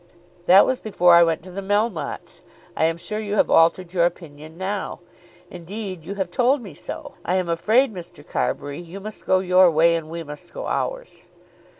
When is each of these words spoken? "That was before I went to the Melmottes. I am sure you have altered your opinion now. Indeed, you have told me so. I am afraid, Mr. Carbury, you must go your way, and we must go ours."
"That 0.47 0.65
was 0.65 0.79
before 0.79 1.13
I 1.13 1.21
went 1.21 1.43
to 1.43 1.51
the 1.51 1.61
Melmottes. 1.61 2.41
I 2.75 2.85
am 2.85 2.97
sure 2.97 3.19
you 3.19 3.35
have 3.35 3.51
altered 3.51 3.93
your 3.93 4.07
opinion 4.07 4.57
now. 4.57 4.99
Indeed, 5.51 6.05
you 6.05 6.15
have 6.15 6.31
told 6.31 6.59
me 6.59 6.73
so. 6.73 7.13
I 7.23 7.35
am 7.35 7.47
afraid, 7.47 7.93
Mr. 7.93 8.27
Carbury, 8.27 8.79
you 8.79 8.99
must 8.99 9.27
go 9.27 9.37
your 9.41 9.69
way, 9.69 9.95
and 9.95 10.09
we 10.09 10.23
must 10.23 10.53
go 10.55 10.65
ours." 10.65 11.25